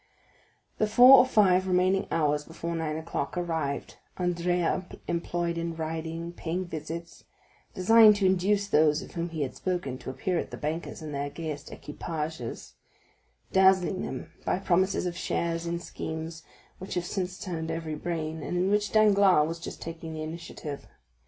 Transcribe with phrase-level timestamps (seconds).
[0.79, 6.65] The four or five remaining hours before nine o'clock arrived, Andrea employed in riding, paying
[6.65, 11.11] visits,—designed to induce those of whom he had spoken to appear at the banker's in
[11.11, 16.41] their gayest equipages,—dazzling them by promises of shares in schemes
[16.79, 20.87] which have since turned every brain, and in which Danglars was just taking the initiative.